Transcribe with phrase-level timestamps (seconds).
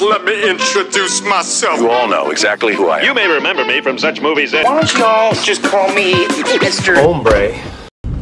[0.00, 1.78] Let me introduce myself.
[1.78, 3.04] You all know exactly who I am.
[3.04, 4.64] You may remember me from such movies as.
[4.64, 6.26] Why don't y'all just call me
[6.58, 6.96] Mr.
[7.04, 7.52] Hombre.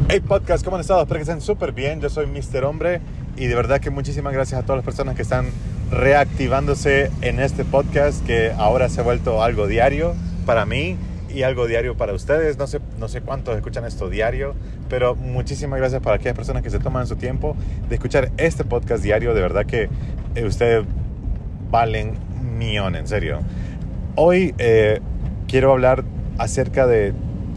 [0.08, 1.02] Hey podcast, ¿cómo han estado?
[1.02, 2.00] Espero que estén súper bien.
[2.00, 2.64] Yo soy Mr.
[2.64, 3.00] Hombre
[3.36, 5.52] y de verdad que muchísimas gracias a todas las personas que están
[5.92, 10.16] reactivándose en este podcast que ahora se ha vuelto algo diario
[10.46, 10.96] para mí
[11.32, 12.58] y algo diario para ustedes.
[12.58, 14.56] No sé, no sé cuántos escuchan esto diario,
[14.88, 17.56] pero muchísimas gracias para aquellas personas que se toman su tiempo
[17.88, 19.32] de escuchar este podcast diario.
[19.32, 19.88] De verdad que
[20.34, 20.84] eh, ustedes
[21.70, 22.14] valen
[22.58, 23.40] millón, en serio.
[24.14, 25.00] Hoy eh,
[25.46, 26.04] quiero hablar
[26.38, 27.12] acerca de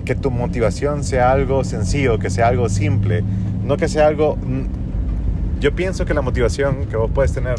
[0.06, 3.24] que tu motivación sea algo sencillo, que sea algo simple,
[3.64, 4.38] no que sea algo...
[5.60, 7.56] Yo pienso que la motivación que vos puedes tener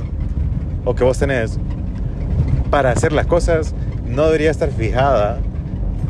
[0.84, 1.58] o que vos tenés
[2.70, 3.74] para hacer las cosas
[4.06, 5.38] no debería estar fijada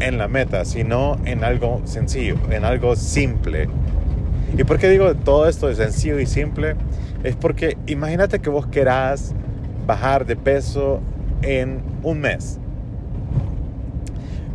[0.01, 3.69] en la meta, sino en algo sencillo, en algo simple.
[4.57, 6.77] ¿Y por qué digo todo esto de sencillo y simple?
[7.25, 9.35] Es porque imagínate que vos querás
[9.87, 11.01] bajar de peso
[11.43, 12.59] en un mes.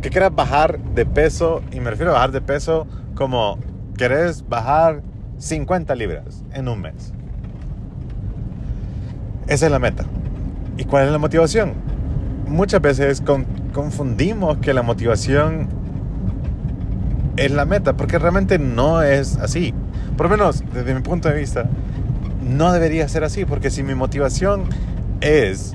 [0.02, 3.58] Que quieras bajar de peso, y me refiero a bajar de peso como
[3.96, 5.02] querés bajar
[5.38, 7.12] 50 libras en un mes.
[9.48, 10.04] Esa es la meta.
[10.76, 11.72] ¿Y cuál es la motivación?
[12.46, 15.68] Muchas veces con, confundimos que la motivación
[17.36, 19.74] es la meta, porque realmente no es así.
[20.16, 21.68] Por lo menos desde mi punto de vista,
[22.42, 24.64] no debería ser así, porque si mi motivación
[25.20, 25.74] es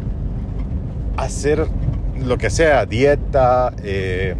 [1.18, 1.68] hacer
[2.20, 4.36] lo que sea, dieta, eh,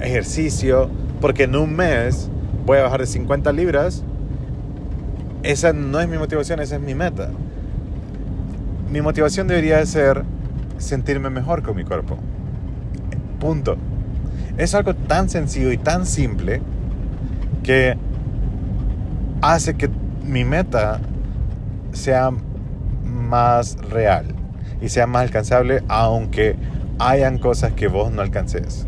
[0.00, 2.30] ejercicio, porque en un mes
[2.64, 4.04] voy a bajar de 50 libras,
[5.42, 7.30] esa no es mi motivación, esa es mi meta.
[8.90, 10.24] Mi motivación debería ser
[10.78, 12.18] sentirme mejor con mi cuerpo.
[13.40, 13.76] Punto.
[14.56, 16.60] Es algo tan sencillo y tan simple
[17.62, 17.96] que
[19.42, 19.90] hace que
[20.24, 21.00] mi meta
[21.92, 22.30] sea
[23.26, 24.26] más real
[24.80, 26.56] y sea más alcanzable aunque
[26.98, 28.86] hayan cosas que vos no alcances.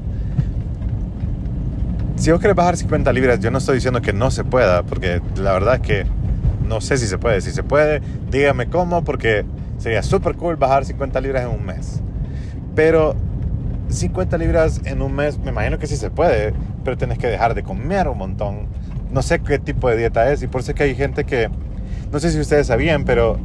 [2.16, 5.20] Si vos querés bajar 50 libras, yo no estoy diciendo que no se pueda, porque
[5.36, 6.06] la verdad es que
[6.66, 7.40] no sé si se puede.
[7.40, 9.44] Si se puede, dígame cómo, porque
[9.78, 12.00] sería súper cool bajar 50 libras en un mes.
[12.74, 13.14] Pero
[13.88, 16.52] 50 libras en un mes, me imagino que sí se puede,
[16.84, 18.66] pero tenés que dejar de comer un montón.
[19.12, 21.48] No sé qué tipo de dieta es, y por eso es que hay gente que,
[22.12, 23.38] no sé si ustedes sabían, pero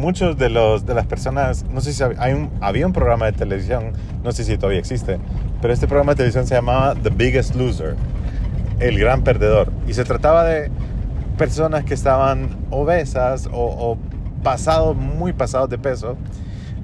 [0.00, 3.32] muchos de, los, de las personas, no sé si hay un, había un programa de
[3.32, 3.92] televisión,
[4.24, 5.18] no sé si todavía existe,
[5.60, 7.96] pero este programa de televisión se llamaba The Biggest Loser,
[8.80, 9.72] el gran perdedor.
[9.86, 10.70] Y se trataba de
[11.36, 13.98] personas que estaban obesas o, o
[14.42, 16.16] pasados, muy pasados de peso,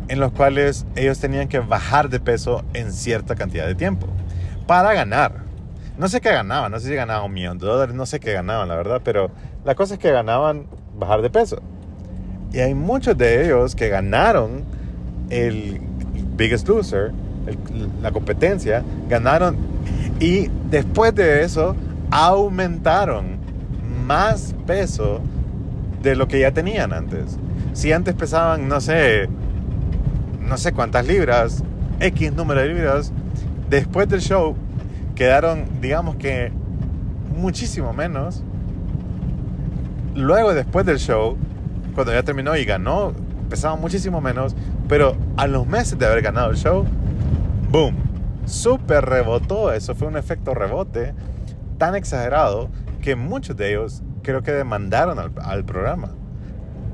[0.09, 4.07] en los cuales ellos tenían que bajar de peso en cierta cantidad de tiempo
[4.67, 5.47] para ganar.
[5.99, 8.35] No sé qué ganaban, no sé si ganaban un millón de dólares, no sé qué
[8.35, 9.31] ganaban, la verdad, pero
[9.65, 11.63] la cosa es que ganaban bajar de peso.
[12.53, 14.65] Y hay muchos de ellos que ganaron
[15.31, 15.81] el
[16.37, 17.13] Biggest Loser,
[18.03, 19.57] la competencia, ganaron
[20.21, 21.77] y después de eso
[22.11, 23.39] aumentaron
[24.07, 25.21] más peso
[26.03, 27.39] de lo que ya tenían antes.
[27.73, 29.29] Si antes pesaban, no sé,
[30.41, 31.63] no sé cuántas libras,
[32.01, 33.13] X número de libras,
[33.69, 34.55] después del show
[35.15, 36.53] quedaron, digamos que,
[37.37, 38.43] muchísimo menos.
[40.15, 41.37] Luego, después del show,
[41.97, 43.15] cuando ya terminó y ganó,
[43.49, 44.55] pesaba muchísimo menos,
[44.87, 46.85] pero a los meses de haber ganado el show,
[47.71, 47.97] ¡boom!
[48.45, 51.15] Súper rebotó, eso fue un efecto rebote
[51.79, 52.69] tan exagerado
[53.01, 56.11] que muchos de ellos creo que demandaron al, programa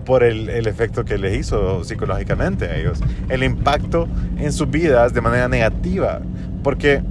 [0.05, 4.07] por el, el, efecto que les hizo psicológicamente a ellos, el impacto
[4.39, 6.21] en sus vidas de manera negativa,
[6.63, 7.03] porque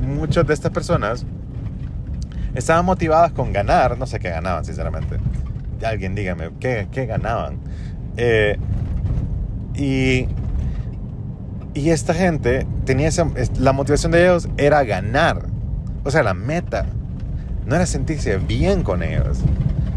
[0.00, 1.24] muchas de estas personas
[2.56, 5.18] estaban motivadas con ganar, no sé qué ganaban sinceramente,
[5.84, 7.58] alguien dígame, ¿qué, qué ganaban?
[8.16, 8.56] Eh,
[9.74, 10.26] y,
[11.74, 13.26] y esta gente tenía esa,
[13.58, 15.46] la motivación de ellos era ganar,
[16.04, 16.86] o sea, la meta,
[17.66, 19.40] no era sentirse bien con ellos,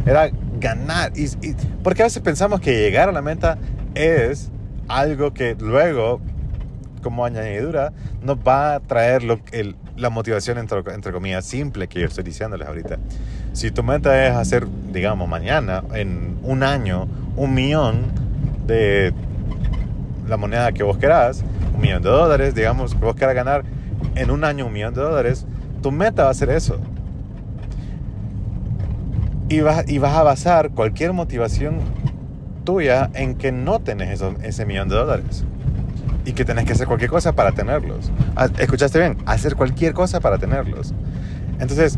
[0.06, 0.30] era
[0.60, 1.12] ganar.
[1.16, 3.58] Y, y, porque a veces pensamos que llegar a la meta
[3.96, 4.52] es
[4.88, 6.20] algo que luego,
[7.02, 12.24] como añadidura, nos va a traer la motivación, entre, entre, comillas, simple que yo estoy
[12.24, 12.98] diciéndoles ahorita.
[13.54, 18.06] Si tu meta es hacer, digamos, mañana, en un año, un millón
[18.66, 19.14] de
[20.28, 21.44] la moneda que vos querás,
[21.74, 23.64] un millón de dólares, digamos, que vos querás ganar
[24.16, 25.46] en un año un millón de dólares,
[25.82, 26.80] tu meta va a ser eso.
[29.50, 31.80] Y vas, a basar cualquier motivación
[32.66, 35.44] tuya en que no tenés ese millón de dólares.
[36.30, 38.12] Y que tenés que hacer cualquier cosa para tenerlos.
[38.60, 39.18] ¿Escuchaste bien?
[39.26, 40.94] Hacer cualquier cosa para tenerlos.
[41.60, 41.98] Entonces,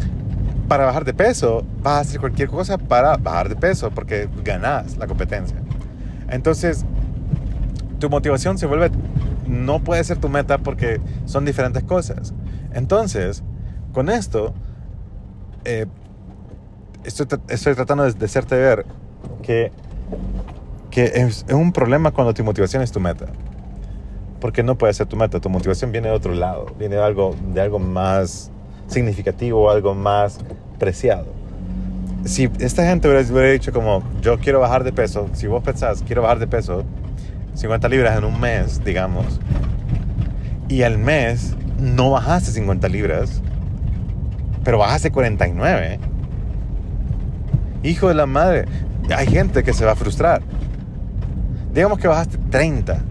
[0.70, 4.96] para bajar de peso, vas a hacer cualquier cosa para bajar de peso porque ganás
[4.96, 5.58] la competencia.
[6.30, 6.86] Entonces,
[8.00, 8.90] tu motivación se vuelve,
[9.48, 12.34] no puede ser tu meta porque son diferentes cosas.
[12.74, 13.44] Entonces,
[13.92, 14.54] con esto,
[15.66, 15.88] eh,
[17.04, 18.86] estoy, estoy, tratando de, de, hacerte ver
[19.44, 19.74] que,
[20.90, 23.26] que es, es, un problema cuando tu motivación es tu meta.
[24.42, 27.36] Porque no puede ser tu meta, tu motivación viene de otro lado, viene de algo,
[27.54, 28.52] de algo más
[28.88, 30.40] significativo, algo más
[30.80, 31.28] preciado.
[32.26, 36.24] Si esta gente hubiera, dicho como, yo quiero bajar de peso, si vos pensás, quiero
[36.24, 36.84] bajar de peso,
[37.54, 39.40] 50 libras en un mes, digamos,
[40.68, 43.42] y al mes no bajaste 50 libras,
[44.64, 46.00] pero bajaste 49,
[47.84, 48.66] hijo de la madre,
[49.16, 50.42] hay gente que se va a frustrar.
[51.74, 53.02] Digamos que bajaste 30,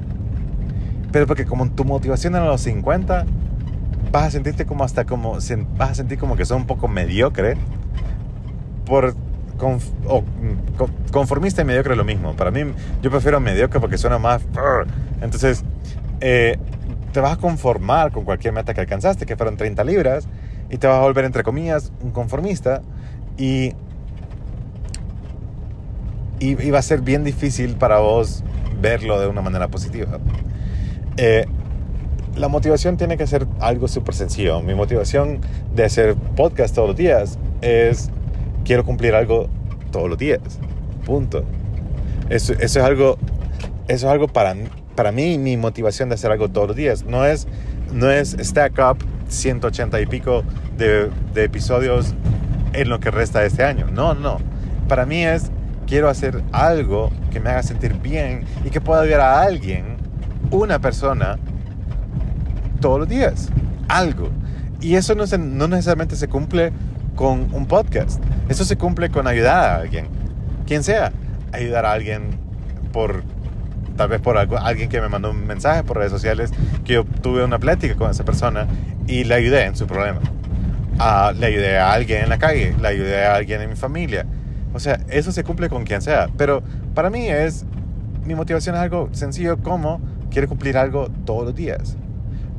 [1.13, 3.27] pero porque como tu motivación era los 50,
[4.13, 5.39] vas a sentirte como hasta como,
[5.77, 7.57] vas a sentir como que son un poco mediocre
[8.87, 9.15] por
[9.63, 10.25] o,
[11.13, 12.35] conformista y mediocre es lo mismo.
[12.35, 12.61] Para mí,
[13.03, 14.43] yo prefiero mediocre porque suena más.
[15.21, 15.65] Entonces,
[16.21, 16.59] eh,
[17.13, 20.29] te vas a conformar con cualquier meta que alcanzaste, que fueron 30 libras,
[20.71, 22.83] y te vas a volver, entre comillas, un conformista.
[23.37, 23.75] Y,
[26.39, 28.43] y, y va a ser bien difícil para vos
[28.81, 30.19] verlo de una manera positiva.
[31.17, 31.47] Eh,
[32.37, 34.61] la motivación tiene que ser algo súper sencillo.
[34.63, 35.41] Mi motivación
[35.75, 38.11] de hacer podcast todos los días es
[38.65, 39.49] quiero cumplir algo
[39.91, 40.41] todos los días.
[41.05, 41.45] Punto.
[42.29, 43.19] Eso, eso es algo,
[43.89, 44.55] eso es algo para,
[44.95, 47.05] para mí, mi motivación de hacer algo todos los días.
[47.05, 47.49] No es,
[47.93, 48.99] no es stack up
[49.29, 50.45] 180 y pico
[50.77, 52.15] de, de episodios
[52.73, 53.89] en lo que resta de este año.
[53.93, 54.39] No, no.
[54.89, 55.51] Para mí es
[55.87, 59.97] quiero hacer algo que me haga sentir bien y que pueda ayudar a alguien,
[60.51, 61.39] una persona,
[62.81, 63.49] todos los días.
[63.89, 64.31] Algo.
[64.81, 66.73] Y eso no, se, no necesariamente se cumple
[67.15, 68.23] con un podcast.
[68.49, 70.07] Eso se cumple con ayudar a alguien,
[70.67, 71.13] quien sea.
[71.53, 72.39] Ayudar a alguien
[72.93, 73.23] por,
[73.97, 76.53] tal vez por algo, alguien que me mandó un mensaje por redes sociales,
[76.85, 78.67] que yo tuve una plática con esa persona
[79.07, 80.21] y le ayudé en su problema.
[80.99, 84.27] Uh, le ayudé a alguien en la calle, le ayudé a alguien en mi familia.
[84.73, 86.29] O sea, eso se cumple con quien sea.
[86.37, 86.63] Pero
[86.95, 87.65] para mí es,
[88.25, 90.01] mi motivación es algo sencillo como
[90.31, 91.97] quiero cumplir algo todos los días.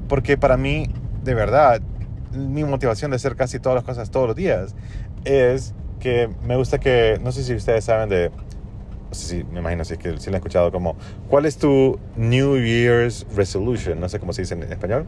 [0.07, 0.87] Porque para mí,
[1.23, 1.81] de verdad,
[2.31, 4.75] mi motivación de hacer casi todas las cosas todos los días
[5.25, 9.59] es que me gusta que, no sé si ustedes saben de, no sé si, me
[9.59, 10.95] imagino si, que, si lo han escuchado como,
[11.29, 13.99] ¿cuál es tu New Year's Resolution?
[13.99, 15.05] No sé cómo se dice en español.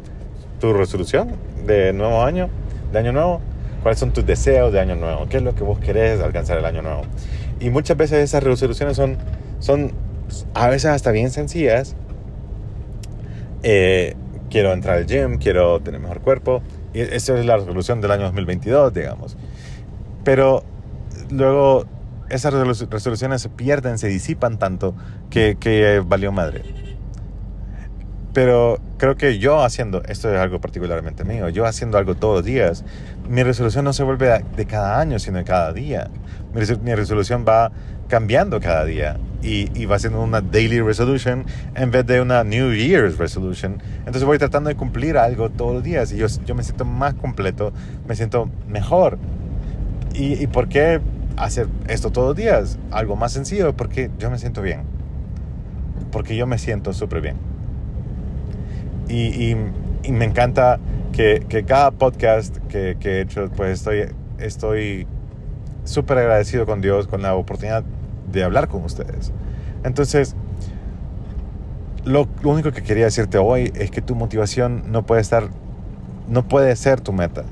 [0.59, 1.31] ¿Tu resolución
[1.65, 2.49] de nuevo año?
[2.91, 3.41] ¿De año nuevo?
[3.81, 5.27] ¿Cuáles son tus deseos de año nuevo?
[5.27, 7.01] ¿Qué es lo que vos querés alcanzar el año nuevo?
[7.59, 9.17] Y muchas veces esas resoluciones son,
[9.59, 9.91] son
[10.53, 11.95] a veces hasta bien sencillas.
[13.63, 14.15] Eh,
[14.49, 16.61] quiero entrar al gym, quiero tener mejor cuerpo,
[16.93, 19.37] y esa es la resolución del año 2022, digamos.
[20.23, 20.63] Pero
[21.31, 21.85] luego
[22.29, 24.93] esas resoluciones se pierden, se disipan tanto
[25.29, 26.82] que, que valió madre.
[28.33, 32.45] Pero creo que yo haciendo, esto es algo particularmente mío, yo haciendo algo todos los
[32.45, 32.83] días,
[33.29, 36.09] mi resolución no se vuelve de cada año, sino de cada día.
[36.53, 37.71] Mi, resolución va
[38.07, 41.45] cambiando cada día y, y, va siendo una daily resolution
[41.75, 43.81] en vez de una New Year's resolution.
[43.99, 47.13] Entonces voy tratando de cumplir algo todos los días y yo, yo me siento más
[47.13, 47.71] completo,
[48.07, 49.19] me siento mejor.
[50.13, 51.01] ¿Y, ¿Y por qué
[51.37, 52.79] hacer esto todos los días?
[52.91, 54.81] Algo más sencillo, porque yo me siento bien.
[56.11, 57.52] Porque yo me siento súper bien.
[59.13, 59.55] Y,
[60.11, 60.79] me encanta
[61.11, 64.07] que, cada podcast que, que, he hecho, pues estoy,
[64.39, 65.07] estoy
[65.83, 67.83] súper agradecido con Dios, con la oportunidad
[68.31, 69.31] de hablar con ustedes.
[69.83, 70.35] Entonces,
[72.05, 75.49] lo, lo, único que quería decirte hoy es que tu motivación no puede estar,
[76.27, 77.43] no puede ser tu meta.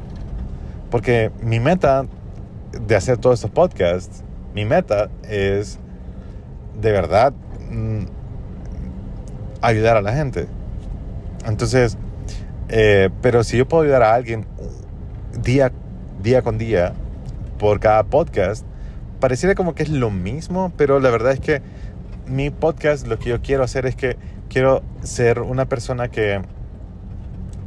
[0.90, 2.06] Porque mi meta
[2.72, 4.24] de hacer todos estos podcasts,
[4.56, 5.78] mi meta es
[6.82, 7.34] de verdad
[7.70, 8.06] mm,
[9.62, 10.48] ayudar a la gente.
[11.46, 11.98] Entonces,
[12.70, 14.46] eh, pero si yo puedo ayudar a alguien
[15.44, 15.72] día,
[16.22, 16.94] día con día
[17.60, 18.66] por cada podcast,
[19.20, 21.62] pareciera como que es lo mismo, pero la verdad es que
[22.28, 24.18] mi podcast lo que yo quiero hacer es que
[24.50, 26.42] quiero ser una persona que...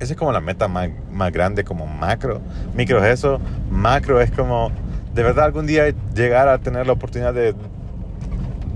[0.00, 2.40] Esa es como la meta más, más grande, como macro.
[2.74, 3.40] Micro es eso,
[3.70, 4.72] macro es como
[5.14, 7.54] de verdad algún día llegar a tener la oportunidad de,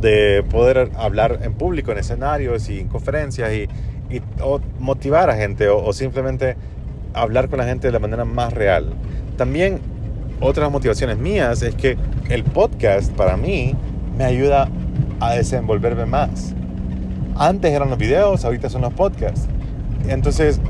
[0.01, 3.69] de poder hablar en público, en escenarios y en conferencias y,
[4.11, 4.21] y
[4.79, 6.57] motivar a gente o, simplemente
[7.15, 8.93] hablar con la gente de la manera más real.
[9.37, 9.81] También
[10.41, 11.97] otras motivaciones mías es que
[12.29, 13.75] el podcast para mí
[14.17, 14.69] me ayuda
[15.21, 16.55] a desenvolverme más.
[17.37, 19.49] Antes eran los videos, ahorita son los podcasts.
[20.09, 20.61] Entonces,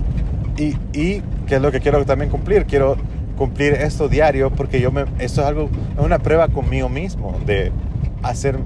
[0.57, 2.97] y, y qué es lo que quiero también cumplir, quiero
[3.39, 7.73] cumplir esto diario porque yo me, esto es algo, es una prueba conmigo mismo de
[8.23, 8.59] hacer,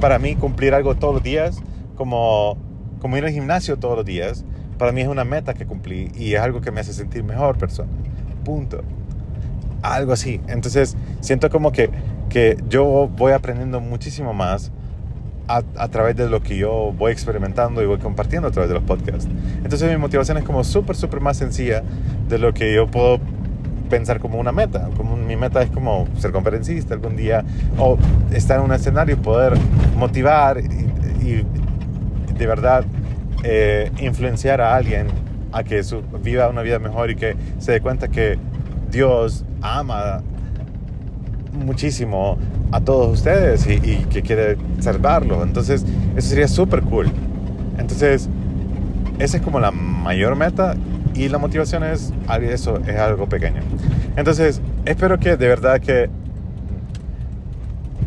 [0.00, 1.62] para mí cumplir algo todos los días,
[1.94, 2.56] como,
[3.00, 4.44] como ir al gimnasio todos los días,
[4.78, 7.58] para mí es una meta que cumplí y es algo que me hace sentir mejor
[7.58, 7.88] persona.
[8.44, 8.82] Punto.
[9.82, 10.40] Algo así.
[10.48, 11.90] Entonces, siento como que,
[12.28, 14.70] que yo voy aprendiendo muchísimo más
[15.48, 18.74] a, a, través de lo que yo voy experimentando y voy compartiendo a través de
[18.74, 19.28] los podcasts.
[19.64, 21.82] Entonces mi motivación es como súper, súper más sencilla
[22.28, 23.18] de lo que yo puedo
[23.88, 24.90] pensar como una meta.
[24.96, 27.44] Como mi meta es como ser conferencista algún día
[27.78, 27.98] o
[28.30, 29.54] estar en un escenario y poder
[29.96, 31.46] motivar y, y
[32.38, 32.84] de verdad
[33.44, 35.08] eh, influenciar a alguien
[35.52, 38.38] a que su, viva una vida mejor y que se dé cuenta que
[38.90, 40.22] Dios ama
[41.52, 42.38] muchísimo
[42.70, 43.78] a todos ustedes y,
[44.10, 45.42] que quiere salvarlo.
[45.42, 45.84] Entonces,
[46.16, 47.10] eso sería súper cool.
[47.78, 48.28] Entonces,
[49.18, 50.74] esa es como la mayor meta
[51.14, 52.68] y la motivación es es
[52.98, 53.62] algo pequeño.
[54.16, 56.10] Entonces, espero que de verdad que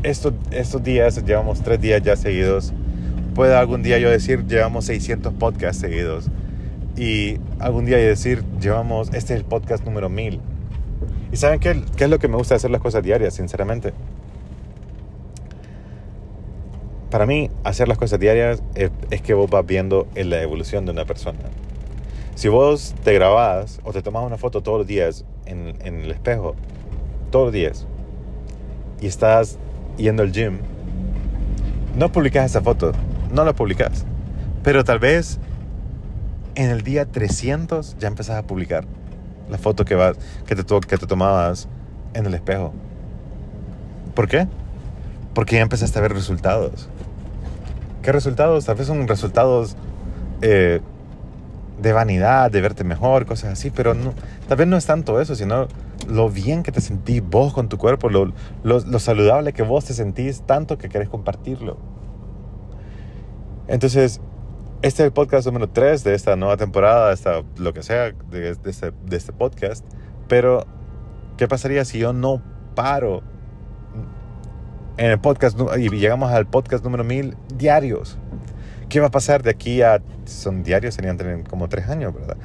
[0.03, 2.73] estos, estos días, llevamos tres días ya seguidos,
[3.33, 6.29] pueda algún día yo decir, llevamos 600 podcasts seguidos.
[6.97, 10.39] Y algún día decir, llevamos, este es el podcast número 1000.
[11.31, 13.93] ¿Y saben qué, qué es lo que me gusta hacer las cosas diarias, sinceramente?
[17.09, 20.85] Para mí, hacer las cosas diarias es, es que vos vas viendo en la evolución
[20.85, 21.39] de una persona.
[22.35, 26.11] Si vos te grabás o te tomas una foto todos los días en, en el
[26.11, 26.55] espejo,
[27.29, 27.87] todos los días,
[29.01, 29.57] y estás
[29.97, 30.59] yendo al gym,
[31.97, 32.93] no publicas esa foto,
[33.31, 34.05] no la publicas.
[34.63, 35.39] Pero tal vez
[36.55, 38.85] en el día 300 ya empezás a publicar
[39.49, 41.67] la foto que, vas, que, te, que te tomabas
[42.13, 42.73] en el espejo.
[44.15, 44.47] ¿Por qué?
[45.33, 46.89] Porque ya empezaste a ver resultados.
[48.01, 48.65] ¿Qué resultados?
[48.65, 49.75] Tal vez son resultados
[50.41, 50.81] eh,
[51.81, 53.95] de vanidad, de verte mejor, cosas así, pero
[54.47, 55.67] tal vez no es tanto eso, sino
[56.07, 58.33] lo bien que te sentís vos con tu cuerpo, lo,
[58.63, 61.77] lo, lo saludable que vos te sentís tanto que querés compartirlo.
[63.71, 64.19] Entonces,
[64.81, 68.49] este es el podcast número 3 de esta nueva temporada, esta, lo que sea, de,
[68.65, 69.85] este, de este podcast.
[70.27, 70.67] Pero,
[71.37, 72.41] ¿qué pasaría si yo no
[72.75, 73.23] paro
[74.97, 78.17] en el podcast y llegamos al podcast número 1000 diarios?
[78.89, 80.03] ¿Qué va a pasar de aquí a...
[80.25, 82.35] Son diarios, serían como tres años, ¿verdad?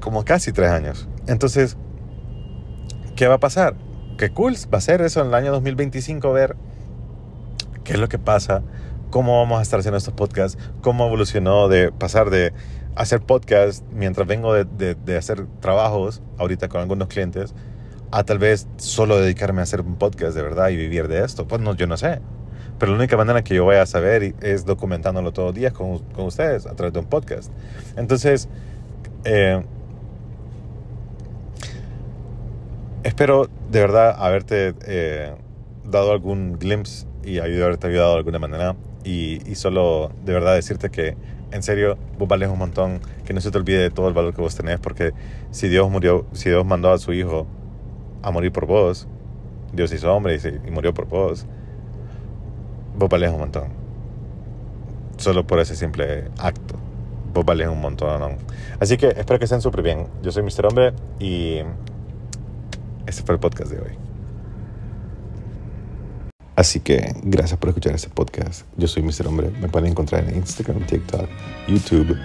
[0.00, 1.06] Como casi tres años.
[1.26, 1.76] Entonces,
[3.16, 3.74] ¿qué va a pasar?
[4.16, 6.56] Qué cool va a ser eso en el año 2025, ver
[7.84, 8.62] qué es lo que pasa
[9.16, 12.52] cómo vamos a estar haciendo estos podcasts, cómo evolucionó de pasar de
[12.96, 17.54] hacer podcast mientras vengo de, de, hacer trabajos ahorita con algunos clientes
[18.10, 21.48] a tal vez solo dedicarme a hacer un podcast de verdad y vivir de esto.
[21.48, 22.20] Pues no, yo no sé.
[22.78, 26.00] Pero la única manera que yo voy a saber es documentándolo todos los días con,
[26.00, 27.50] con ustedes a través de un podcast.
[27.96, 28.50] Entonces,
[29.24, 29.64] eh,
[33.02, 35.34] espero de verdad haberte eh,
[35.86, 40.90] dado algún glimpse y haberte ayudado de alguna manera y, y, solo de verdad decirte
[40.90, 41.16] que
[41.52, 44.34] en serio vos vales un montón, que no se te olvide de todo el valor
[44.34, 45.12] que vos tenés, porque
[45.52, 47.46] si Dios murió, si Dios mandó a su hijo
[48.22, 49.06] a morir por vos,
[49.72, 51.46] Dios hizo hombre y, se, y murió por vos,
[52.98, 53.68] vos vales un montón.
[55.18, 56.74] Solo por ese simple acto.
[57.32, 58.20] Vos vales un montón.
[58.20, 58.30] ¿no?
[58.80, 60.06] Así que espero que estén súper bien.
[60.22, 60.66] Yo soy Mr.
[60.66, 61.60] Hombre y
[63.06, 64.05] este fue el podcast de hoy.
[66.56, 68.62] Así que gracias por escuchar este podcast.
[68.78, 69.26] Yo soy Mr.
[69.26, 69.50] Hombre.
[69.60, 71.28] Me pueden encontrar en Instagram, TikTok,
[71.68, 72.16] YouTube,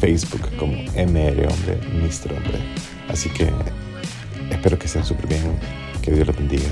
[0.00, 2.32] Facebook como MR Hombre, Mr.
[2.32, 2.58] Hombre.
[3.08, 3.50] Así que
[4.50, 5.42] espero que estén súper bien.
[6.00, 6.64] Que Dios los bendiga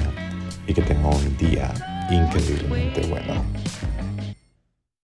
[0.66, 1.74] y que tengan un día
[2.10, 3.44] increíblemente bueno.